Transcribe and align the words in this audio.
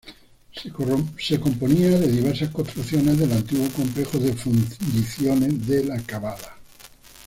Se 1.21 1.39
componía 1.39 1.89
de 1.91 2.07
diversas 2.07 2.49
construcciones 2.49 3.19
del 3.19 3.31
antiguo 3.33 3.69
complejo 3.69 4.17
de 4.17 4.33
fundiciones 4.33 5.67
de 5.67 5.83
La 5.83 5.99
Cavada. 6.01 6.57